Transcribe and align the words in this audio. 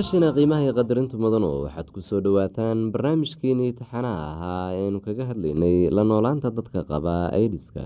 dhegeystayaashiina 0.00 0.32
qiimaha 0.36 0.72
qadarintu 0.78 1.18
mudan 1.20 1.44
oo 1.44 1.64
waxaad 1.68 1.88
ku 1.92 2.00
soo 2.00 2.20
dhowaataan 2.24 2.88
barnaamijkeenii 2.92 3.72
taxanaha 3.76 4.24
ahaa 4.32 4.72
eanu 4.80 5.00
kaga 5.04 5.24
hadlaynay 5.28 5.92
la 5.92 6.02
noolaanta 6.08 6.48
dadka 6.50 6.84
qaba 6.88 7.28
aidiska 7.36 7.82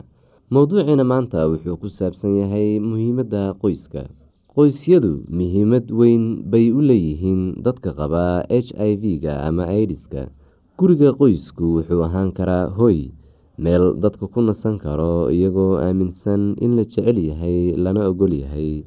mowduuciina 0.55 1.03
maanta 1.05 1.49
wuxuu 1.51 1.75
ku 1.83 1.89
saabsan 1.91 2.39
yahay 2.39 2.79
muhiimadda 2.79 3.59
qoyska. 3.63 4.07
Qoysyadu 4.55 5.27
muhiimad 5.39 5.91
weyn 5.91 6.47
bay 6.51 6.71
u 6.71 6.79
leeyihiin 6.81 7.59
dadka 7.67 7.91
qaba 7.99 8.47
h 8.47 8.71
i 8.79 8.95
v-ga 8.95 9.43
ama 9.49 9.67
aidiska 9.67 10.31
guriga 10.79 11.11
qoysku 11.19 11.83
wuxuu 11.83 12.03
ahaan 12.07 12.31
karaa 12.31 12.71
hoy 12.79 13.11
meel 13.59 13.99
dadka 13.99 14.31
ku 14.31 14.39
nasan 14.41 14.79
karo 14.79 15.31
iyagoo 15.35 15.83
aaminsan 15.83 16.55
in 16.63 16.77
la 16.79 16.85
jecel 16.87 17.19
yahay 17.19 17.75
lana 17.75 18.07
ogol 18.07 18.31
yahay 18.31 18.87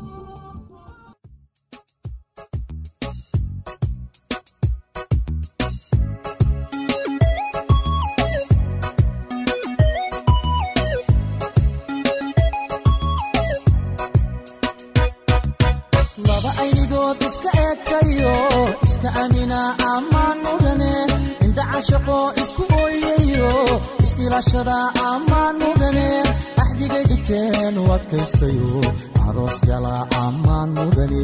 aroos 29.31 29.57
gala 29.67 29.95
ammaan 30.25 30.69
mudane 30.77 31.23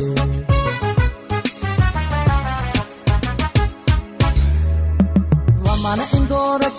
lamana 5.65 6.03
indoora 6.17 6.69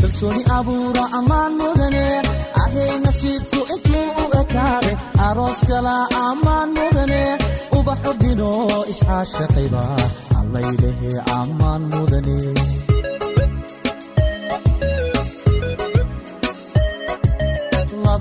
kalsooni 0.00 0.42
abuura 0.58 1.04
ammaan 1.18 1.52
mudane 1.60 2.04
ahay 2.62 2.90
nasiibku 3.04 3.60
intuu 3.74 4.08
u 4.22 4.24
ekaade 4.42 4.92
aroos 5.28 5.60
kala 5.70 5.94
ammaan 6.28 6.68
mudane 6.78 7.22
ubaxu 7.78 8.12
dhino 8.22 8.50
isxaashaqayba 8.92 9.84
allaylehe 10.40 11.12
ammaan 11.40 11.82
mudane 11.92 12.38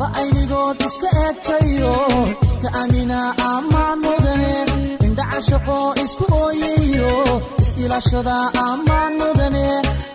laba 0.01 0.17
aynigood 0.21 0.77
iska 0.87 1.09
eegtayo 1.23 1.93
iska 2.45 2.69
amina 2.81 3.19
ammaan 3.53 3.97
mudane. 4.05 4.53
Indhacashaqo 5.05 5.77
isku 6.03 6.25
ooyayo 6.43 7.13
is-ilaashada 7.61 8.37
ammaan 8.67 9.11
mudane. 9.21 9.65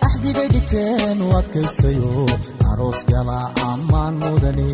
Axdigay 0.05 0.47
dhigteen 0.53 1.17
u 1.25 1.27
adkaystayo 1.39 2.11
aroos 2.71 2.99
gala 3.09 3.39
ammaan 3.71 4.13
mudane. 4.23 4.67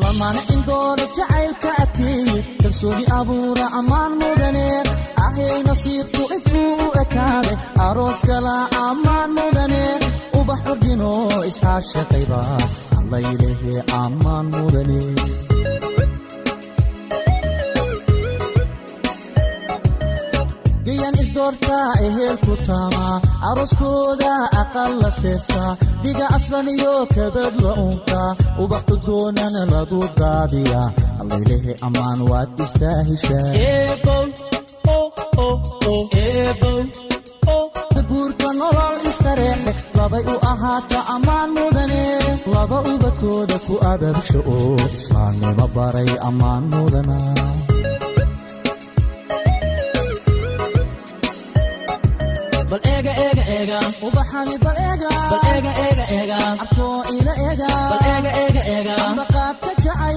Lamana 0.00 0.40
indooda 0.54 1.04
jacaylka 1.16 1.70
adkeeye 1.82 2.36
kalsooni 2.62 3.04
abuura 3.18 3.66
ammaan 3.78 4.12
mudane 4.20 4.66
ahay 5.54 5.62
nasiibku 5.70 6.22
intuu 6.36 6.90
ekaade 7.02 7.52
aroos 7.86 8.20
gala 8.28 8.56
ammaan 8.86 9.30
mudane 9.38 9.82
ubax 10.38 10.60
ordino 10.72 11.10
isxaashaqayba 11.50 12.40
allaylehe 12.98 13.74
ammaan 14.02 14.46
mudane 14.54 15.00
gayan 20.86 21.14
isdoortaa 21.22 21.88
ehelku 22.06 22.54
taama 22.68 23.06
arooskooda 23.50 24.32
aqal 24.62 24.92
la 25.02 25.10
seesaa 25.20 25.70
dhiga 26.02 26.26
aslan 26.36 26.68
iyo 26.76 26.94
kabad 27.14 27.54
la 27.64 27.72
unka 27.86 28.20
ubax 28.62 28.84
udgoonana 28.94 29.62
lagu 29.72 30.00
daadiya. 30.20 30.82
Allaylehe 31.22 31.72
ammaan 31.86 32.20
waad 32.30 32.50
istaahishaa 32.64 33.48
guurka 38.08 38.48
nolol 38.60 38.96
istareexe 39.10 39.72
labay 39.98 40.24
u 40.34 40.36
ahaata 40.52 40.98
ammaan 41.14 41.50
mudane 41.58 42.02
laba 42.54 42.78
ubadkooda 42.92 43.56
ku 43.66 43.74
ababsho 43.92 44.38
oo 44.56 44.76
islaamnimo 44.96 45.66
baray 45.76 46.10
ammaan 46.28 46.64
mudana 46.72 47.18
bal 52.70 52.80
eega 52.92 53.12
eega 53.24 53.44
eega 53.56 53.78
ubaxani 54.08 54.56
bal 54.64 54.76
eega 54.86 55.10
bal 55.30 55.42
eega 55.54 55.72
eega 55.86 56.04
eega 56.18 56.38
arkoo 56.64 56.98
ila 57.16 57.34
eega 57.48 57.68
ambaqaadka 59.08 59.70
jacay 59.84 60.16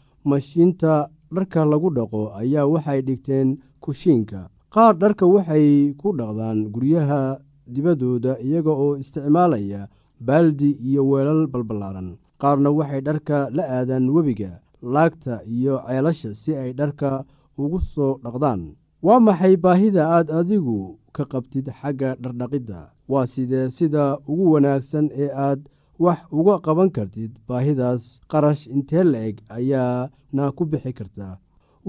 mashiinta 0.23 1.09
dharka 1.31 1.65
lagu 1.65 1.89
dhaqo 1.89 2.33
ayaa 2.41 2.65
waxay 2.67 3.01
dhigteen 3.01 3.57
kushiinka. 3.83 4.49
Qaar 4.73 4.93
dharka 5.01 5.25
waxay 5.27 5.93
ku 5.99 6.11
dhaqdaan 6.19 6.69
guryaha 6.73 7.39
dibaddooda 7.67 8.39
iyaga 8.39 8.71
oo 8.71 8.95
isticmaalaya 9.01 9.87
baaldi 10.19 10.71
iyo 10.87 11.01
weelal 11.09 11.47
balballaaran 11.47 12.17
qaarna 12.41 12.69
waxay 12.71 13.01
dharka 13.01 13.49
la 13.55 13.63
aadaan 13.77 14.09
webiga 14.09 14.59
laagta 14.81 15.41
iyo 15.45 15.75
ceelasha 15.87 16.33
si 16.33 16.51
ay 16.55 16.73
dharka 16.73 17.25
ugu 17.57 17.79
soo 17.93 18.19
dhaqdaan. 18.23 18.61
Waa 19.05 19.19
maxay 19.19 19.55
baahida 19.57 20.03
aad 20.15 20.27
adigu 20.39 20.97
ka 21.15 21.23
qabtid 21.25 21.67
xagga 21.81 22.15
dhardhaqidda? 22.21 22.79
Waa 23.11 23.25
sidee 23.27 23.69
sida 23.69 24.17
ugu 24.29 24.51
wanaagsan 24.53 25.09
ee 25.23 25.29
aad 25.33 25.59
wax 26.03 26.19
uga 26.39 26.55
qaban 26.65 26.89
kartid 26.95 27.31
baahidaas 27.47 28.03
qarash 28.31 28.63
intee 28.75 29.03
la-eg 29.11 29.35
ayaana 29.57 30.45
ku 30.57 30.63
bixi 30.71 30.91
kartaa 30.99 31.33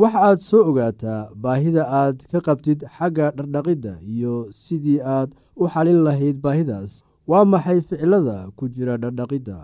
waxa 0.00 0.18
aad 0.28 0.38
soo 0.48 0.62
ogaataa 0.70 1.28
baahida 1.42 1.82
aad 2.00 2.16
ka 2.32 2.38
qabtid 2.46 2.78
xagga 2.96 3.26
dhardhaqidda 3.36 3.92
iyo 4.14 4.34
sidii 4.62 5.00
aad 5.16 5.30
u 5.62 5.64
xalin 5.72 6.00
lahayd 6.06 6.36
baahidaas. 6.44 6.92
Waa 7.30 7.44
maxay 7.52 7.80
ficilada 7.88 8.38
ku 8.56 8.64
jira 8.74 8.94
dhardhaqidda? 9.02 9.58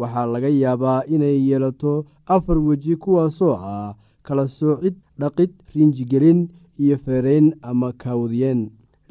Waxaa 0.00 0.26
laga 0.32 0.48
yaabaa 0.62 1.00
inay 1.14 1.38
yeelato 1.48 1.92
afar 2.34 2.58
weji 2.68 2.94
kuwaasoo 3.02 3.54
ah 3.74 3.94
kala 4.26 4.44
soocid 4.58 4.94
dhaqid 5.20 5.50
riinjigelin 5.74 6.40
iyo 6.82 6.96
feerayn 7.04 7.46
ama 7.68 7.88
kaawdiyeen 8.02 8.60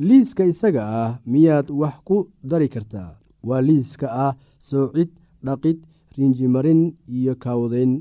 liiska 0.08 0.44
isaga 0.52 0.84
ah 1.04 1.12
miyaad 1.32 1.68
wax 1.82 1.96
ku 2.08 2.18
dari 2.50 2.70
kartaa? 2.74 3.12
Waa 3.48 3.62
liiska 3.68 4.08
ah 4.26 4.34
soocid 4.68 5.10
dhaqid 5.46 5.78
riinjimarin 6.16 6.82
iyo 7.08 7.34
kaawdayn 7.44 7.92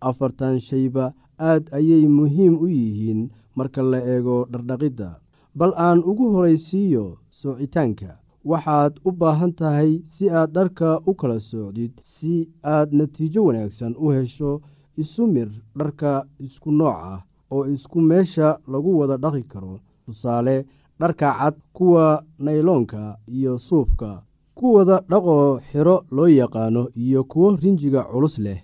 afartan 0.00 0.60
shayba 0.60 1.12
aad 1.38 1.64
ayay 1.78 2.04
muhiim 2.08 2.54
u 2.64 2.66
yihiin 2.68 3.20
marka 3.56 3.82
la 3.82 3.98
eego 4.14 4.46
dhardhaqidda. 4.52 5.10
Bal 5.58 5.72
aan 5.76 5.98
ugu 6.10 6.26
horaysiiyo 6.34 7.04
soocitaanka 7.40 8.10
waxaad 8.50 8.92
u 9.08 9.10
baahan 9.20 9.52
tahay 9.58 9.92
si 10.14 10.24
aad 10.30 10.50
dharka 10.56 10.90
u 11.10 11.12
kala 11.14 11.38
soocdid 11.40 11.92
si 12.14 12.48
aad 12.74 12.88
natiijo 12.98 13.40
wanaagsan 13.46 13.94
u 13.98 14.06
hesho 14.16 14.60
isu 15.02 15.26
mir 15.34 15.48
dharka 15.78 16.12
isku 16.46 16.70
nooc 16.78 16.96
ah 17.12 17.20
oo 17.54 17.64
isku 17.74 17.98
meesha 18.00 18.48
lagu 18.72 18.90
wada 18.98 19.16
dhaqi 19.24 19.42
karo. 19.52 19.74
Tusaale 20.06 20.56
dharka 21.00 21.28
cad 21.38 21.54
kuwa 21.76 22.06
nayloonka 22.44 23.02
iyo 23.36 23.58
suufka 23.58 24.22
kuwada 24.58 24.96
dhaqoo 25.10 25.60
xiro 25.70 25.96
loo 26.16 26.26
yaqaano 26.40 26.82
iyo 27.04 27.20
kuwo 27.30 27.56
rinjiga 27.62 28.02
culus 28.10 28.36
leh. 28.44 28.60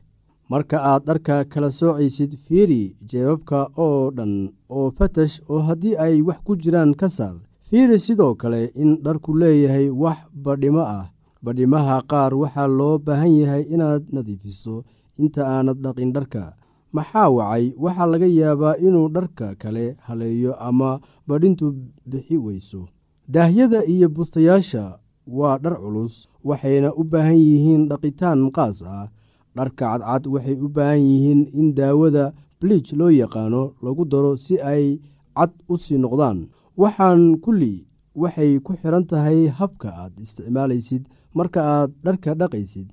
Marka 0.51 0.77
aad 0.91 1.03
dharka 1.07 1.45
kala 1.53 1.71
soocaysid 1.79 2.33
fiiri 2.45 2.83
jeebabka 3.09 3.59
oo 3.85 4.11
dhan 4.17 4.35
oo 4.77 4.91
fatash 4.97 5.35
oo 5.53 5.59
haddii 5.69 5.97
ay 6.05 6.17
wax 6.27 6.39
ku 6.47 6.53
jiraan 6.63 6.93
ka 7.01 7.09
saar. 7.17 7.37
Fiiri 7.69 7.99
sidoo 8.07 8.35
kale 8.41 8.61
in 8.83 8.91
dharku 9.05 9.31
leeyahay 9.41 9.89
wax 10.03 10.19
badhimo 10.45 10.81
ah. 10.99 11.07
Badhimaha 11.45 11.97
qaar 12.11 12.33
waxaa 12.43 12.67
loo 12.79 12.99
baahan 13.07 13.33
yahay 13.41 13.63
inaad 13.75 14.03
nadiifiso 14.15 14.85
inta 15.23 15.43
aanad 15.55 15.79
dhaqin 15.85 16.13
dharka. 16.17 16.43
Maxaa 16.95 17.29
wacay? 17.37 17.65
Waxaa 17.85 18.07
laga 18.13 18.27
yaabaa 18.39 18.77
inuu 18.87 19.09
dharka 19.17 19.47
kale 19.61 19.97
haleeyo 20.07 20.53
ama 20.69 21.01
badhintu 21.29 21.67
bixi 22.11 22.37
weyso. 22.45 22.81
Daahyada 23.29 23.85
iyo 23.85 24.09
bustayaasha 24.09 24.85
waa 25.27 25.59
dhar 25.59 25.77
culus 25.83 26.29
waxayna 26.45 26.89
u 27.01 27.03
baahan 27.05 27.37
yihiin 27.49 27.83
dhaqitaan 27.91 28.51
qaas 28.57 28.83
ah. 28.83 29.09
Dharka 29.57 29.87
cadcad 29.99 30.25
waxay 30.35 30.57
u 30.67 30.69
baahan 30.77 31.01
yihiin 31.11 31.41
in 31.61 31.69
daawada 31.79 32.33
bliij 32.61 32.87
loo 32.99 33.09
yaqaano 33.11 33.63
lagu 33.85 34.05
daro 34.13 34.33
si 34.37 34.55
ay 34.61 34.99
cad 35.37 35.51
u 35.73 35.75
sii 35.85 35.99
noqdaan. 36.03 36.39
Waxaan 36.81 37.23
kulli 37.45 37.75
waxay 38.23 38.59
ku 38.65 38.73
xidhan 38.81 39.05
tahay 39.11 39.41
habka 39.59 39.89
aad 40.03 40.13
isticmaalaysid 40.25 41.03
marka 41.37 41.61
aad 41.63 41.91
dharka 42.05 42.31
dhaqaysid. 42.41 42.89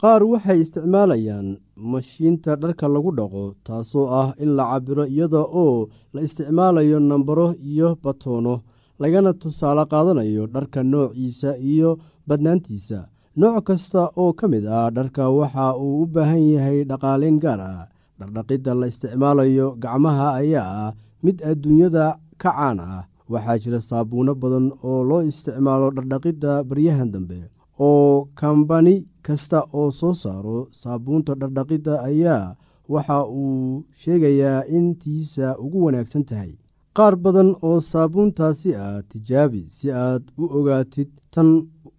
Qaar 0.00 0.22
waxay 0.32 0.58
isticmaalayaan 0.64 1.48
mashiinta 1.92 2.56
dharka 2.62 2.86
lagu 2.94 3.10
dhaqo 3.18 3.44
taasoo 3.66 4.06
ah 4.20 4.28
in 4.42 4.50
la 4.56 4.64
cabiro 4.72 5.04
iyada 5.06 5.40
oo 5.62 5.88
la 6.14 6.20
isticmaalayo 6.26 6.98
nambaro 7.00 7.48
iyo 7.70 7.88
batoono 8.02 8.54
lagana 9.02 9.32
tusaale 9.42 9.84
qaadanayo 9.92 10.44
dharka 10.54 10.80
noociisa 10.92 11.50
iyo 11.72 11.90
badnaantiisa. 12.28 13.00
Nooc 13.40 13.64
kasta 13.68 14.02
oo 14.22 14.32
ka 14.38 14.46
mid 14.52 14.64
ah 14.78 14.90
dharka 14.96 15.24
waxa 15.38 15.66
uu 15.84 16.02
u 16.02 16.06
baahan 16.14 16.42
yahay 16.54 16.78
dhaqaaleyn 16.90 17.38
gaar 17.44 17.60
ah. 17.60 17.84
Dhardhaqidda 18.18 18.72
la 18.80 18.86
isticmaalayo 18.92 19.66
gacmaha 19.82 20.26
ayaa 20.40 20.68
ah 20.84 20.90
mid 21.24 21.36
adduunyada 21.50 22.06
ka 22.42 22.50
caan 22.52 22.78
ah. 22.80 23.02
Waxaa 23.32 23.58
jira 23.62 23.80
saabuuno 23.88 24.32
badan 24.42 24.66
oo 24.84 25.00
loo 25.10 25.22
isticmaalo 25.30 25.86
dhardhaqidda 25.96 26.52
baryahan 26.68 27.10
dambe. 27.14 27.38
Oo 27.80 28.28
kambani 28.38 28.94
kasta 29.26 29.58
oo 29.78 29.90
soo 29.90 30.14
saaro 30.22 30.58
saabuunta 30.80 31.32
dhardhaqidda 31.40 31.94
ayaa 32.08 32.54
waxa 32.92 33.18
uu 33.26 33.82
sheegayaa 34.00 34.68
in 34.76 34.86
tiisa 35.00 35.56
ugu 35.64 35.78
wanaagsan 35.86 36.24
tahay 36.28 36.52
qaar 36.96 37.14
badan 37.24 37.50
oo 37.66 37.78
saabuuntaasi 37.90 38.70
ah 38.86 38.98
tijaabi 39.10 39.62
si 39.76 39.86
aad 40.04 40.22
u 40.42 40.44
ogaatid 40.58 41.08
tan 41.34 41.48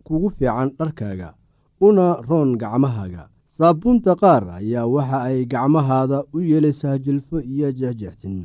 kugu 0.06 0.30
fiican 0.38 0.70
dharkaaga 0.80 1.30
una 1.88 2.08
roon 2.28 2.50
gacmahaaga. 2.62 3.24
Saabuunta 3.58 4.12
qaar 4.22 4.44
ayaa 4.58 4.86
waxa 4.96 5.18
ay 5.30 5.40
gacmahaada 5.52 6.18
u 6.36 6.38
yeelaysaa 6.50 6.98
jilfo 7.06 7.38
iyo 7.54 7.68
jexjextin 7.80 8.38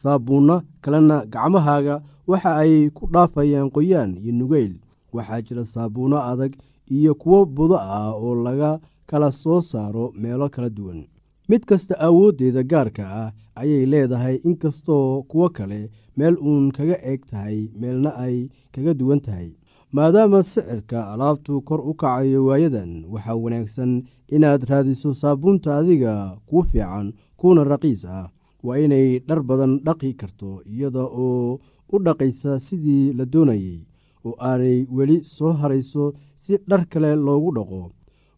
saabuunno 0.00 0.56
kalena 0.82 1.16
gacmahaaga 1.34 1.94
waxa 2.30 2.50
ay 2.62 2.90
ku 2.96 3.02
dhaafayaan 3.12 3.70
qoyaan 3.74 4.10
iyo 4.22 4.32
nugeyl. 4.38 4.74
Waxaa 5.14 5.40
jira 5.46 5.64
saabuunno 5.74 6.18
adag 6.30 6.52
iyo 6.96 7.12
kuwo 7.20 7.38
budo 7.54 7.76
ah 7.78 8.10
oo 8.24 8.34
laga 8.46 8.70
kala 9.08 9.28
soo 9.32 9.60
saaro 9.70 10.04
meelo 10.20 10.46
kala 10.54 10.68
duwan 10.76 11.00
mid 11.48 11.62
kasta 11.68 11.94
awooddeeda 12.06 12.62
gaarka 12.70 13.04
ah 13.22 13.32
ayay 13.60 13.84
leedahay 13.92 14.36
inkastoo 14.48 15.22
kuwo 15.30 15.48
kale 15.56 15.80
meel 16.16 16.36
uun 16.48 16.64
kaga 16.76 16.96
eg 17.12 17.20
tahay 17.30 17.58
meelna 17.80 18.10
ay 18.24 18.36
kaga 18.74 18.92
duwan 19.00 19.20
tahay. 19.26 19.50
Maadaama 19.94 20.42
sicirka 20.42 20.98
alaabtu 21.12 21.52
kor 21.68 21.80
u 21.90 21.92
kacayo 22.00 22.40
waayadan 22.48 22.92
waxaa 23.12 23.34
wanaagsan 23.44 23.92
inaad 24.36 24.62
raadiso 24.70 25.10
saabuunta 25.20 25.70
adiga 25.80 26.14
kuu 26.48 26.62
fiican 26.70 27.06
kuuna 27.38 27.64
raqiis 27.72 28.04
ah. 28.04 28.26
Waa 28.66 28.78
inay 28.84 29.08
dhar 29.28 29.40
badan 29.48 29.72
dhaqi 29.86 30.10
karto 30.20 30.50
iyada 30.72 31.00
oo 31.24 31.60
u 31.94 31.96
dhaqaysa 32.06 32.52
sidii 32.66 33.12
la 33.18 33.24
doonayey 33.32 33.78
oo 34.26 34.34
aanay 34.50 34.78
weli 34.96 35.16
soo 35.34 35.52
harayso 35.60 36.04
si 36.42 36.52
dhar 36.68 36.82
kale 36.92 37.10
loogu 37.26 37.50
dhaqo. 37.56 37.80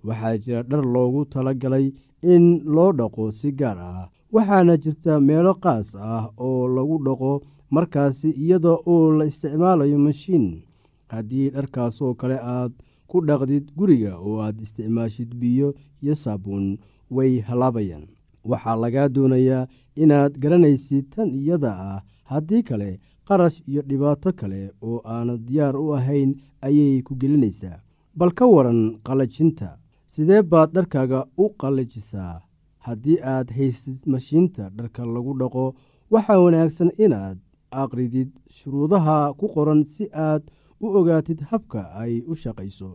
Waxaa 0.06 0.36
jira 0.42 0.60
dhar 0.70 0.84
loogu 0.94 1.20
tala 1.32 1.52
galay 1.62 1.86
in 2.22 2.62
loo 2.74 2.92
dhaqo 2.92 3.32
si 3.32 3.52
gaar 3.52 3.78
ah 3.78 4.08
waxaana 4.32 4.76
jirta 4.82 5.20
meelo 5.20 5.54
qaas 5.62 5.88
ah 5.96 6.24
oo 6.38 6.68
lagu 6.76 6.96
dhaqo 7.06 7.32
markaasi 7.74 8.30
iyada 8.42 8.72
oo 8.92 9.12
la 9.18 9.24
isticmaalayo 9.30 9.98
mashiin. 9.98 10.46
Haddii 11.12 11.50
dharkaasoo 11.54 12.14
kale 12.14 12.38
aad 12.54 12.72
ku 13.10 13.16
dhaqdid 13.28 13.64
guriga 13.78 14.12
oo 14.18 14.38
aad 14.44 14.56
isticmaashid 14.64 15.30
biyo 15.40 15.68
iyo 16.02 16.14
saabuun 16.14 16.78
way 17.10 17.40
halaabayaan. 17.48 18.04
Waxaa 18.50 18.76
lagaa 18.82 19.08
doonayaa 19.14 19.66
inaad 20.02 20.32
garanaysid 20.42 21.04
tan 21.14 21.28
iyada 21.40 21.72
ah. 21.88 22.00
Haddii 22.30 22.62
kale 22.62 22.90
qarash 23.28 23.58
iyo 23.70 23.82
dhibaato 23.88 24.30
kale 24.32 24.70
oo 24.82 24.98
aanad 25.04 25.40
diyaar 25.46 25.76
u 25.76 25.94
ahayn 25.98 26.30
ayay 26.66 27.02
ku 27.06 27.14
gelinaysaa. 27.20 27.78
Bal 28.18 28.30
ka 28.38 28.46
waran 28.46 28.80
qallajinta 29.06 29.68
sidee 30.14 30.42
baad 30.52 30.70
dharkaaga 30.76 31.20
u 31.42 31.44
qallajisaa 31.62 32.34
haddii 32.86 33.18
aad 33.34 33.48
haysid 33.58 33.98
mashiinta 34.14 34.68
dharka 34.78 35.02
lagu 35.14 35.32
dhaqo 35.42 35.64
waxaa 36.16 36.38
wanaagsan 36.44 36.90
inaad 37.06 37.38
aqridid 37.82 38.30
shuruudaha 38.58 39.16
ku 39.38 39.46
qoran 39.54 39.82
si 39.94 40.04
aad 40.28 40.42
u 40.84 40.86
ogaatid 41.00 41.40
habka 41.50 41.80
ay 42.02 42.14
u 42.30 42.34
shaqayso. 42.42 42.90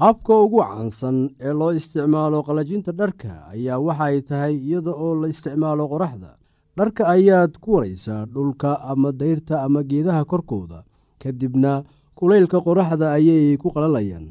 Habka 0.00 0.34
ugu 0.44 0.60
caansan 0.64 1.18
ee 1.46 1.52
loo 1.60 1.72
isticmaalo 1.78 2.38
qalajinta 2.48 2.92
dharka 3.00 3.32
ayaa 3.52 3.78
waxa 3.86 4.04
ay 4.10 4.18
tahay 4.28 4.54
iyada 4.56 4.92
oo 5.04 5.14
la 5.20 5.26
isticmaalo 5.32 5.84
qoraxda. 5.92 6.30
Dharka 6.78 7.02
ayaad 7.14 7.52
ku 7.62 7.68
waraysaa 7.76 8.24
dhulka 8.34 8.70
ama 8.90 9.12
dayrta 9.12 9.54
ama 9.66 9.80
geedaha 9.90 10.24
korkooda 10.24 10.78
kadibna 11.22 11.84
kulaylka 12.18 12.58
qoraxda 12.66 13.06
ayay 13.18 13.56
ku 13.60 13.68
qalalayaan. 13.74 14.26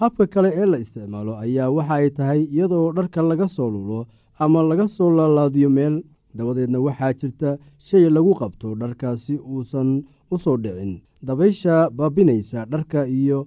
Habka 0.00 0.26
kale 0.26 0.50
ee 0.60 0.66
la 0.72 0.78
isticmaalo 0.84 1.32
ayaa 1.44 1.70
waxa 1.76 1.94
ay 1.94 2.10
tahay 2.10 2.40
iyada 2.54 2.76
oo 2.76 2.92
dharka 2.92 3.22
laga 3.22 3.46
soo 3.48 3.70
lulo 3.74 4.00
ama 4.38 4.60
laga 4.62 4.88
soo 4.88 5.10
laalaadiyo 5.10 5.70
meel. 5.70 6.02
Dabadeedna 6.36 6.78
waxaa 6.86 7.12
jirta 7.20 7.50
shay 7.78 8.10
lagu 8.10 8.34
qabto 8.34 8.74
dharkaasi 8.74 9.38
uusan 9.40 10.04
u 10.30 10.36
soo 10.38 10.56
dhicin. 10.64 11.00
Dabaysha 11.24 11.88
baabinaysa 11.96 12.66
dharka 12.72 13.06
iyo 13.08 13.46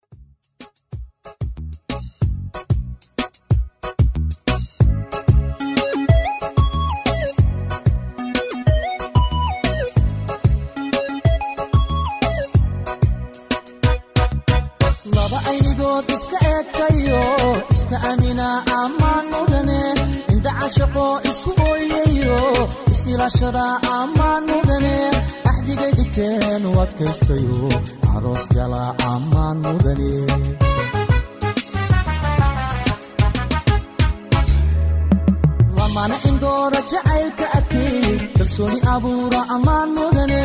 kalsooni 38.61 38.79
abuura 38.93 39.41
ammaan 39.55 39.89
mudane 39.97 40.41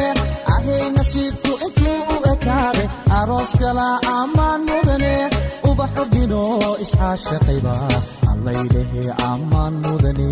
ahay 0.55 0.85
nasiibku 0.96 1.52
intuu 1.66 2.00
u 2.14 2.16
ekaade 2.33 2.85
aroos 3.18 3.52
gala 3.61 3.88
ammaan 4.20 4.61
mudane 4.70 5.12
ubaxu 5.70 6.05
dhino 6.12 6.42
iscaashaqayba 6.85 7.74
allaylehe 8.31 9.05
ammaan 9.31 9.74
mudane 9.85 10.31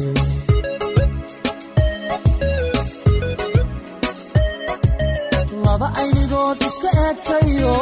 laba 5.65 5.89
aynigood 6.01 6.59
iska 6.69 6.91
eegtayo 7.05 7.75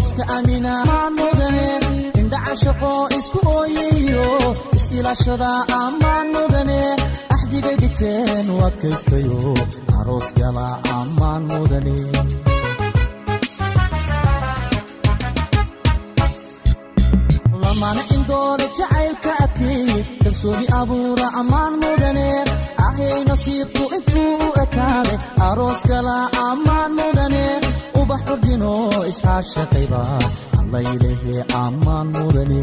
iska 0.00 0.24
amina 0.36 0.72
ammaan 0.82 1.12
mudane 1.20 1.66
indhaca 2.20 2.54
shaqo 2.62 2.92
isku 3.18 3.38
ooyayo 3.58 4.26
is-ilaashada 4.76 5.50
ammaan 5.82 6.26
mudane 6.36 6.80
dhigteen 7.66 8.50
u 8.54 8.56
adkaystayo 8.68 9.54
aroos 10.00 10.28
gala 10.38 10.66
ammaan 10.98 11.42
mudane 11.50 11.96
lamana 17.62 18.02
indoora 18.14 18.66
jacaylka 18.78 19.32
adkeey 19.44 19.90
kalsooni 20.22 20.66
abuura 20.80 21.26
ammaan 21.40 21.74
mudane 21.82 22.26
ahay 22.86 23.18
nasiibku 23.28 23.84
intuu 23.96 24.32
u 24.46 24.48
ekaade 24.64 25.14
aroos 25.48 25.80
gala 25.90 26.16
ammaan 26.48 26.90
mudane 26.98 27.44
ubax 28.00 28.22
ordino 28.34 28.72
iscaashaqayba 29.10 30.02
allaylehe 30.60 31.36
ammaan 31.64 32.06
mudane 32.16 32.62